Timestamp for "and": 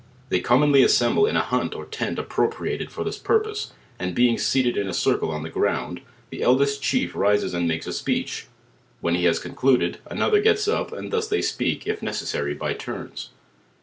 3.99-4.15, 7.53-7.67, 10.91-11.11